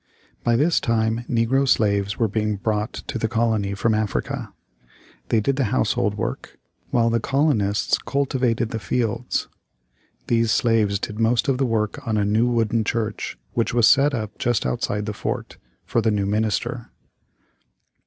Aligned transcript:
By 0.43 0.55
this 0.55 0.79
time 0.79 1.25
negro 1.29 1.67
slaves 1.67 2.17
were 2.17 2.27
being 2.27 2.55
brought 2.55 2.91
to 2.93 3.19
the 3.19 3.27
colony 3.27 3.75
from 3.75 3.93
Africa. 3.93 4.51
They 5.29 5.39
did 5.39 5.57
the 5.57 5.65
household 5.65 6.15
work, 6.15 6.57
while 6.89 7.11
the 7.11 7.19
colonists 7.19 7.99
cultivated 7.99 8.71
the 8.71 8.79
fields 8.79 9.47
These 10.25 10.51
slaves 10.51 10.97
did 10.97 11.19
most 11.19 11.47
of 11.47 11.59
the 11.59 11.67
work 11.67 11.99
on 12.07 12.17
a 12.17 12.25
new 12.25 12.47
wooden 12.47 12.83
church 12.83 13.37
which 13.53 13.75
was 13.75 13.87
set 13.87 14.15
up 14.15 14.35
just 14.39 14.65
outside 14.65 15.05
the 15.05 15.13
fort, 15.13 15.57
for 15.85 16.01
the 16.01 16.09
new 16.09 16.25
minister. 16.25 16.89